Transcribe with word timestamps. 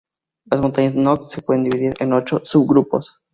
Las 0.49 0.59
montañas 0.61 0.95
Nock 0.95 1.25
se 1.27 1.43
pueden 1.43 1.61
dividir 1.61 1.93
en 1.99 2.13
ocho 2.13 2.41
subgrupos. 2.43 3.21